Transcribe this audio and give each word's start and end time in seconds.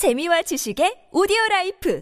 재미와 0.00 0.40
지식의 0.40 1.12
오디오 1.12 1.36
라이프 1.50 2.00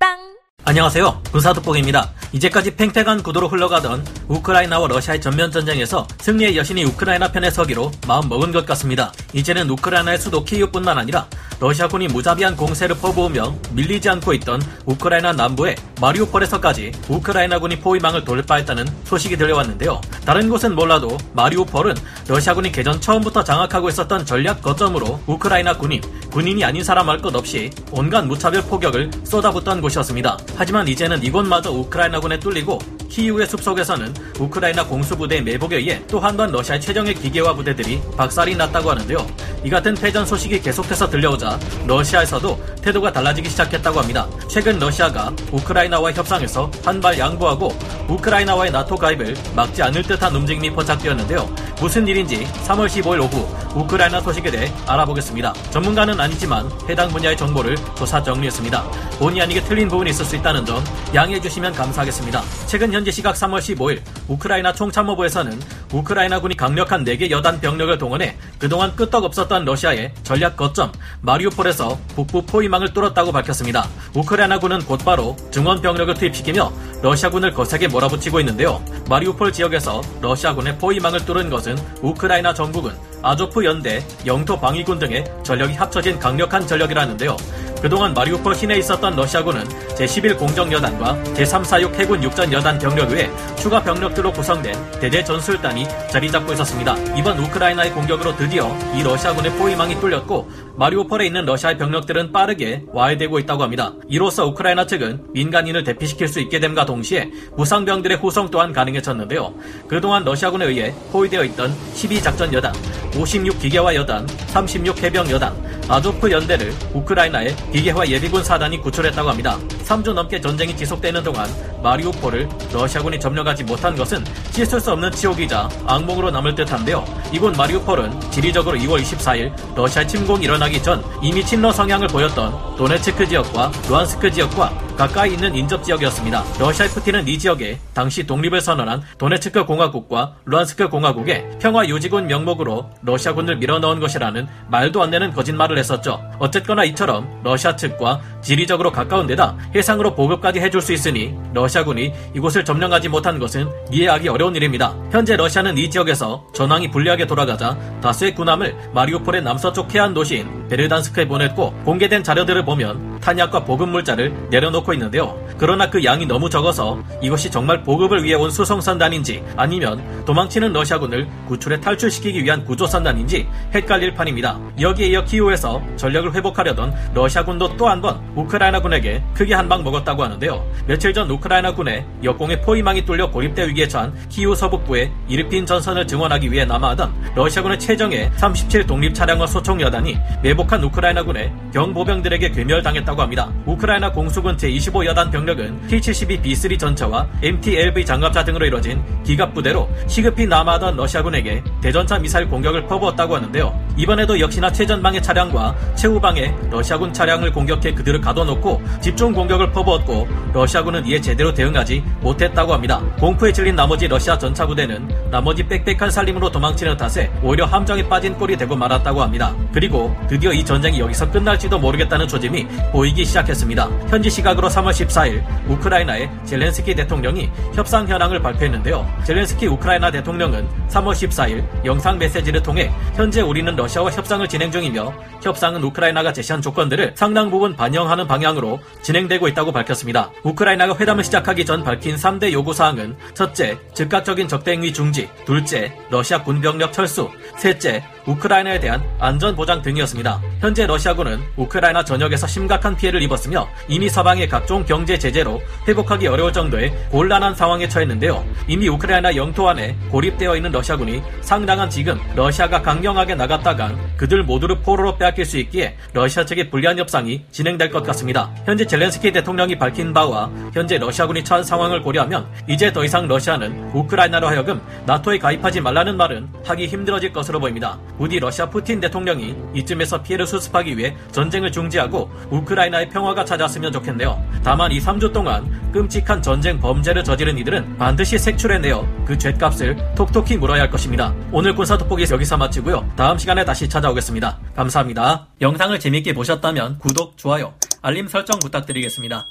팟빵 0.00 0.16
안녕하세요. 0.64 1.24
군사독복입니다. 1.30 2.10
이제까지 2.32 2.74
팽팽한 2.74 3.22
구도로 3.22 3.48
흘러가던 3.48 4.02
우크라이나와 4.28 4.88
러시아의 4.88 5.20
전면 5.20 5.52
전쟁에서 5.52 6.08
승리의 6.22 6.56
여신이 6.56 6.84
우크라이나 6.84 7.30
편에 7.30 7.50
서기로 7.50 7.90
마음 8.06 8.30
먹은 8.30 8.52
것 8.52 8.64
같습니다. 8.64 9.12
이제는 9.34 9.68
우크라이나의 9.68 10.16
수도 10.16 10.42
키이우뿐만 10.42 10.96
아니라 10.96 11.28
러시아군이 11.60 12.06
무자비한 12.08 12.56
공세를 12.56 12.96
퍼부으며 12.98 13.54
밀리지 13.72 14.08
않고 14.08 14.32
있던 14.34 14.62
우크라이나 14.86 15.32
남부의 15.32 15.74
마리우폴에서까지 16.00 16.92
우크라이나군이 17.08 17.80
포위망을 17.80 18.24
돌파했다는 18.24 18.86
소식이 19.04 19.36
들려왔는데요. 19.36 20.00
다른 20.24 20.48
곳은 20.48 20.74
몰라도 20.74 21.18
마리우폴은 21.32 21.94
러시아군이 22.28 22.70
개전 22.70 23.00
처음부터 23.00 23.42
장악하고 23.42 23.88
있었던 23.88 24.24
전략 24.24 24.62
거점으로 24.62 25.20
우크라이나 25.26 25.76
군인, 25.76 26.00
군인이 26.30 26.64
아닌 26.64 26.84
사람 26.84 27.08
할 27.08 27.18
것 27.18 27.34
없이 27.34 27.68
온갖 27.90 28.22
무차별 28.22 28.62
포격을 28.62 29.10
쏟아붓던 29.24 29.80
곳이었습니다. 29.80 30.38
하지만 30.54 30.86
이제는 30.86 31.20
이곳마저 31.24 31.72
우크라이나군에 31.72 32.38
뚫리고 32.38 32.78
키이우의 33.08 33.46
숲속에서는 33.46 34.14
우크라이나 34.38 34.84
공수부대의 34.86 35.42
매복에 35.42 35.76
의해 35.76 36.06
또 36.06 36.18
한 36.20 36.36
번 36.36 36.52
러시아의 36.52 36.80
최정예 36.80 37.14
기계화 37.14 37.54
부대들이 37.54 38.00
박살이 38.16 38.54
났다고 38.54 38.90
하는데요. 38.90 39.26
이 39.64 39.70
같은 39.70 39.94
패전 39.94 40.24
소식이 40.26 40.60
계속해서 40.60 41.08
들려오자 41.10 41.58
러시아에서도 41.86 42.60
태도가 42.82 43.12
달라지기 43.12 43.48
시작했다고 43.50 43.98
합니다. 44.00 44.28
최근 44.48 44.78
러시아가 44.78 45.32
우크라이나와 45.52 46.12
협상에서 46.12 46.70
한 46.84 46.98
발 47.00 47.16
양보하고 47.18 47.76
우크라이나와의 48.08 48.72
나토 48.72 48.96
가입을 48.96 49.36
막지 49.54 49.82
않을 49.84 50.02
듯한 50.02 50.34
움직임이 50.34 50.68
포착되었는데요. 50.70 51.48
무슨 51.80 52.06
일인지 52.08 52.44
3월 52.66 52.86
15일 52.88 53.20
오후 53.22 53.48
우크라이나 53.74 54.20
소식에 54.20 54.50
대해 54.50 54.72
알아보겠습니다. 54.86 55.52
전문가는 55.70 56.18
아니지만 56.18 56.68
해당 56.88 57.08
분야의 57.08 57.36
정보를 57.36 57.76
조사 57.96 58.20
정리했습니다. 58.22 58.82
본의 59.20 59.42
아니게 59.42 59.62
틀린 59.62 59.88
부분이 59.88 60.10
있을 60.10 60.24
수 60.24 60.34
있다는 60.36 60.64
점 60.66 60.82
양해해 61.14 61.40
주시면 61.40 61.72
감사하겠습니다. 61.72 62.42
최근 62.66 62.92
현재 62.98 63.12
시각 63.12 63.36
3월 63.36 63.60
15일 63.60 64.00
우크라이나 64.26 64.72
총참모부에서는 64.72 65.60
우크라이나군이 65.92 66.56
강력한 66.56 67.04
4개 67.04 67.30
여단 67.30 67.60
병력을 67.60 67.96
동원해 67.96 68.36
그동안 68.58 68.96
끄떡없었던 68.96 69.64
러시아의 69.64 70.12
전략 70.24 70.56
거점 70.56 70.90
마리우폴에서 71.20 71.96
북부 72.16 72.44
포위망을 72.44 72.92
뚫었다고 72.92 73.30
밝혔습니다. 73.30 73.86
우크라이나군은 74.14 74.80
곧바로 74.80 75.36
증원 75.52 75.80
병력을 75.80 76.12
투입시키며 76.12 76.72
러시아군을 77.00 77.54
거세게 77.54 77.86
몰아붙이고 77.86 78.40
있는데요. 78.40 78.84
마리우폴 79.08 79.52
지역에서 79.52 80.02
러시아군의 80.20 80.78
포위망을 80.78 81.24
뚫은 81.24 81.50
것은 81.50 81.78
우크라이나 82.02 82.52
정부군, 82.52 82.98
아조프 83.22 83.64
연대, 83.64 84.04
영토 84.26 84.58
방위군 84.58 84.98
등의 84.98 85.24
전력이 85.44 85.74
합쳐진 85.74 86.18
강력한 86.18 86.66
전력이라는데요. 86.66 87.36
그동안 87.80 88.12
마리우폴 88.12 88.54
시내에 88.54 88.78
있었던 88.78 89.14
러시아군은 89.14 89.64
제11 89.64 90.38
공정여단과 90.38 91.16
제346 91.34 91.94
해군 91.94 92.22
육전여단 92.22 92.78
병력 92.78 93.10
외에 93.10 93.30
추가 93.56 93.82
병력들로 93.82 94.32
구성된 94.32 94.74
대대 95.00 95.22
전술단이 95.22 95.86
자리 96.10 96.30
잡고 96.30 96.52
있었습니다. 96.54 96.96
이번 97.16 97.38
우크라이나의 97.38 97.92
공격으로 97.92 98.36
드디어 98.36 98.76
이 98.94 99.02
러시아군의 99.02 99.52
포위망이 99.52 99.98
뚫렸고 100.00 100.50
마리우폴에 100.76 101.26
있는 101.26 101.44
러시아의 101.44 101.76
병력들은 101.76 102.30
빠르게 102.30 102.84
와해되고 102.92 103.38
있다고 103.40 103.64
합니다. 103.64 103.92
이로써 104.08 104.46
우크라이나 104.46 104.86
측은 104.86 105.32
민간인을 105.32 105.82
대피시킬 105.82 106.28
수 106.28 106.38
있게 106.40 106.60
됨과 106.60 106.86
동시에 106.86 107.30
무상병들의 107.56 108.18
후송 108.18 108.50
또한 108.50 108.72
가능해졌는데요. 108.72 109.54
그동안 109.88 110.24
러시아군에 110.24 110.66
의해 110.66 110.94
포위되어 111.10 111.42
있던 111.44 111.74
12작전여단, 111.94 112.72
56기계화 113.10 113.94
여단, 113.94 114.26
36해병 114.26 115.30
여단, 115.30 115.52
아조프 115.88 116.30
연대를 116.30 116.72
우크라이나의 116.92 117.56
기계화 117.72 118.06
예비군 118.08 118.42
사단이 118.42 118.80
구출했다고 118.80 119.28
합니다. 119.28 119.58
3주 119.84 120.12
넘게 120.12 120.40
전쟁이 120.40 120.76
지속되는 120.76 121.22
동안 121.22 121.48
마리우폴을 121.82 122.48
러시아군이 122.72 123.20
점령하지 123.20 123.64
못한 123.64 123.94
것은 123.94 124.24
씻을 124.50 124.80
수 124.80 124.92
없는 124.92 125.12
치욕이자 125.12 125.68
악몽으로 125.86 126.30
남을 126.30 126.54
듯한데요. 126.54 127.04
이곳 127.32 127.56
마리우폴은 127.56 128.30
지리적으로 128.30 128.76
2월 128.78 129.02
24일 129.02 129.52
러시아 129.76 130.06
침공이 130.06 130.44
일어나기 130.44 130.82
전 130.82 131.04
이미 131.22 131.44
친러 131.44 131.70
성향을 131.70 132.08
보였던 132.08 132.76
도네츠크 132.76 133.26
지역과 133.28 133.70
루안스크 133.88 134.30
지역과 134.30 134.87
가까이 134.98 135.34
있는 135.34 135.54
인접 135.54 135.84
지역이었습니다. 135.84 136.44
러시아의 136.58 136.90
푸틴은 136.90 137.28
이 137.28 137.38
지역에 137.38 137.78
당시 137.94 138.26
독립을 138.26 138.60
선언한 138.60 139.02
도네츠크 139.16 139.64
공화국과 139.64 140.34
루안스크 140.44 140.88
공화국의 140.88 141.50
평화 141.60 141.86
유지군 141.86 142.26
명목으로 142.26 142.90
러시아군을 143.02 143.58
밀어넣은 143.58 144.00
것이라는 144.00 144.48
말도 144.66 145.00
안 145.00 145.10
되는 145.12 145.32
거짓말을 145.32 145.78
했었죠. 145.78 146.20
어쨌거나 146.40 146.82
이처럼 146.82 147.28
러시아 147.44 147.76
측과 147.76 148.20
지리적으로 148.42 148.90
가까운 148.90 149.28
데다 149.28 149.56
해상으로 149.72 150.16
보급까지 150.16 150.58
해줄 150.58 150.80
수 150.80 150.92
있으니 150.92 151.32
러시아군이 151.54 152.12
이곳을 152.34 152.64
점령하지 152.64 153.08
못한 153.08 153.38
것은 153.38 153.70
이해하기 153.92 154.28
어려운 154.28 154.56
일입니다. 154.56 154.96
현재 155.12 155.36
러시아는 155.36 155.78
이 155.78 155.88
지역에서 155.88 156.44
전황이 156.52 156.90
불리하게 156.90 157.24
돌아가자 157.28 157.78
다수의 158.00 158.34
군함을 158.34 158.74
마리우폴의 158.94 159.42
남서쪽 159.42 159.94
해안 159.94 160.12
도시인 160.12 160.66
베르단스크에 160.66 161.28
보냈고 161.28 161.72
공개된 161.84 162.24
자료들을 162.24 162.64
보면 162.64 163.07
탄약과 163.20 163.64
보급 163.64 163.88
물자를 163.88 164.32
내려놓고 164.50 164.92
있는데요. 164.94 165.38
그러나 165.58 165.90
그 165.90 166.04
양이 166.04 166.24
너무 166.26 166.48
적어서 166.48 166.98
이것이 167.20 167.50
정말 167.50 167.82
보급을 167.82 168.22
위해 168.24 168.34
온 168.34 168.50
수송선단인지 168.50 169.42
아니면 169.56 170.02
도망치는 170.24 170.72
러시아군을 170.72 171.26
구출해 171.46 171.80
탈출시키기 171.80 172.42
위한 172.44 172.64
구조선단인지 172.64 173.46
헷갈릴 173.74 174.14
판입니다. 174.14 174.58
여기에 174.80 175.08
이어 175.08 175.24
키우에서 175.24 175.82
전력을 175.96 176.34
회복하려던 176.34 176.94
러시아군도 177.14 177.76
또 177.76 177.88
한 177.88 178.00
번 178.00 178.20
우크라이나군에게 178.36 179.22
크게 179.34 179.54
한 179.54 179.68
방 179.68 179.82
먹었다고 179.84 180.22
하는데요. 180.22 180.64
며칠 180.86 181.12
전 181.12 181.28
우크라이나군의 181.30 182.06
역공의 182.24 182.62
포위망이 182.62 183.04
뚫려 183.04 183.30
고립대 183.30 183.66
위기에 183.68 183.86
처한 183.88 184.14
키우 184.30 184.54
서북부의 184.54 185.10
이르핀 185.28 185.66
전선을 185.66 186.06
증원하기 186.06 186.50
위해 186.50 186.64
남아하던 186.64 187.12
러시아군의 187.34 187.78
최정예 187.78 188.30
37 188.36 188.86
독립 188.86 189.14
차량과 189.14 189.46
소총 189.46 189.80
여단이 189.80 190.16
매복한 190.42 190.82
우크라이나군의 190.84 191.52
경보병들에게 191.74 192.50
괴멸당했다 192.52 193.07
고 193.14 193.22
합니다. 193.22 193.50
우크라이나 193.66 194.12
공수군 194.12 194.56
제25여단 194.56 195.30
병력은 195.30 195.86
T-72B3 195.88 196.78
전차와 196.78 197.26
MT-LV 197.42 198.04
장갑차 198.04 198.44
등으로 198.44 198.66
이뤄진 198.66 199.02
기갑부대로 199.24 199.88
시급히 200.06 200.46
남아하던 200.46 200.96
러시아군에게 200.96 201.62
대전차 201.80 202.18
미사일 202.18 202.48
공격을 202.48 202.86
퍼부었다고 202.86 203.36
하는데요. 203.36 203.88
이번에도 203.96 204.38
역시나 204.38 204.70
최전방의 204.70 205.22
차량과 205.22 205.74
최후방의 205.96 206.54
러시아군 206.70 207.12
차량을 207.12 207.52
공격해 207.52 207.94
그들을 207.94 208.20
가둬놓고 208.20 208.82
집중 209.00 209.32
공격을 209.32 209.72
퍼부었고 209.72 210.28
러시아군은 210.52 211.06
이에 211.06 211.20
제대로 211.20 211.52
대응하지 211.52 212.02
못했다고 212.20 212.72
합니다. 212.72 213.00
공포에 213.18 213.52
질린 213.52 213.74
나머지 213.74 214.06
러시아 214.06 214.38
전차 214.38 214.66
부대는 214.66 215.30
나머지 215.30 215.62
빽빽한 215.66 216.10
살림으로 216.10 216.50
도망치는 216.50 216.96
탓에 216.96 217.30
오히려 217.42 217.64
함정에 217.66 218.06
빠진 218.08 218.34
꼴이 218.34 218.56
되고 218.56 218.76
말았다고 218.76 219.20
합니다. 219.22 219.54
그리고 219.72 220.16
드디어 220.28 220.52
이 220.52 220.64
전쟁이 220.64 221.00
여기서 221.00 221.30
끝날지도 221.30 221.78
모르겠다는 221.78 222.28
조짐이 222.28 222.66
보이기 222.98 223.24
시작했습니다. 223.24 223.88
현지 224.08 224.28
시각으로 224.28 224.68
3월 224.68 224.90
14일 224.90 225.40
우크라이나의 225.68 226.28
젤렌스키 226.44 226.96
대통령이 226.96 227.48
협상 227.72 228.08
현황을 228.08 228.42
발표했는데요. 228.42 229.06
젤렌스키 229.24 229.68
우크라이나 229.68 230.10
대통령은 230.10 230.68
3월 230.88 231.12
14일 231.12 231.64
영상 231.84 232.18
메시지를 232.18 232.60
통해 232.60 232.90
현재 233.14 233.40
우리는 233.40 233.76
러시아와 233.76 234.10
협상을 234.10 234.48
진행 234.48 234.72
중이며 234.72 235.14
협상은 235.40 235.84
우크라이나가 235.84 236.32
제시한 236.32 236.60
조건들을 236.60 237.12
상당 237.14 237.52
부분 237.52 237.76
반영하는 237.76 238.26
방향으로 238.26 238.80
진행되고 239.02 239.46
있다고 239.46 239.70
밝혔습니다. 239.70 240.32
우크라이나가 240.42 240.96
회담을 240.96 241.22
시작하기 241.22 241.64
전 241.66 241.84
밝힌 241.84 242.16
3대 242.16 242.50
요구 242.50 242.72
사항은 242.72 243.14
첫째, 243.32 243.78
즉각적인 243.94 244.48
적대행위 244.48 244.92
중지, 244.92 245.28
둘째, 245.46 245.96
러시아 246.10 246.42
군병력 246.42 246.92
철수, 246.92 247.30
셋째, 247.58 248.02
우크라이나에 248.26 248.80
대한 248.80 249.04
안전 249.20 249.54
보장 249.54 249.82
등이었습니다. 249.82 250.40
현재 250.60 250.86
러시아군은 250.86 251.40
우크라이나 251.56 252.02
전역에서 252.04 252.46
심각한 252.48 252.96
피해를 252.96 253.22
입었으며 253.22 253.68
이미 253.86 254.08
서방의 254.08 254.48
각종 254.48 254.84
경제 254.84 255.16
제재로 255.16 255.62
회복하기 255.86 256.26
어려울 256.26 256.52
정도의 256.52 256.92
곤란한 257.10 257.54
상황에 257.54 257.88
처했는데요. 257.88 258.44
이미 258.66 258.88
우크라이나 258.88 259.36
영토 259.36 259.68
안에 259.68 259.96
고립되어 260.10 260.56
있는 260.56 260.72
러시아군이 260.72 261.22
상당한 261.42 261.88
지금 261.88 262.18
러시아가 262.34 262.82
강경하게 262.82 263.36
나갔다간 263.36 263.96
그들 264.16 264.42
모두를 264.42 264.80
포로로 264.80 265.16
빼앗길 265.16 265.44
수 265.44 265.58
있기에 265.58 265.96
러시아 266.12 266.44
측의 266.44 266.70
불리한 266.70 266.98
협상이 266.98 267.44
진행될 267.52 267.90
것 267.90 268.02
같습니다. 268.02 268.50
현재 268.64 268.84
젤렌스키 268.84 269.30
대통령이 269.30 269.78
밝힌 269.78 270.12
바와 270.12 270.50
현재 270.74 270.98
러시아군이 270.98 271.44
처한 271.44 271.62
상황을 271.62 272.02
고려하면 272.02 272.48
이제 272.68 272.92
더 272.92 273.04
이상 273.04 273.28
러시아는 273.28 273.92
우크라이나로 273.94 274.48
하여금 274.48 274.80
나토에 275.06 275.38
가입하지 275.38 275.80
말라는 275.82 276.16
말은 276.16 276.48
하기 276.64 276.88
힘들어질 276.88 277.32
것으로 277.32 277.60
보입니다. 277.60 277.96
부디 278.18 278.40
러시아 278.40 278.68
푸틴 278.68 278.98
대통령이 278.98 279.54
이쯤에서 279.74 280.20
피해를 280.22 280.47
수습하기 280.48 280.98
위해 280.98 281.16
전쟁을 281.30 281.70
중지하고 281.70 282.28
우크라이나 282.50 282.88
우크라이나의 282.88 283.08
평화가 283.10 283.44
찾아왔으면 283.44 283.92
좋겠네요. 283.92 284.42
다만 284.64 284.90
이 284.92 285.00
3주 285.00 285.32
동안 285.32 285.68
끔찍한 285.92 286.42
전쟁 286.42 286.80
범죄를 286.80 287.24
저지른 287.24 287.56
이들은 287.58 287.98
반드시 287.98 288.38
색출해내어 288.38 289.06
그 289.24 289.36
죗값을 289.36 290.14
톡톡히 290.14 290.56
물어야 290.56 290.82
할 290.82 290.90
것입니다. 290.90 291.34
오늘 291.52 291.74
군사 291.74 291.96
돋보기 291.96 292.26
여기서 292.30 292.56
마치고요. 292.56 293.08
다음 293.16 293.38
시간에 293.38 293.64
다시 293.64 293.88
찾아오겠습니다. 293.88 294.58
감사합니다. 294.74 295.46
영상을 295.60 295.98
재밌게 295.98 296.34
보셨다면 296.34 296.98
구독, 296.98 297.36
좋아요, 297.36 297.74
알림 298.02 298.28
설정 298.28 298.58
부탁드리겠습니다. 298.58 299.46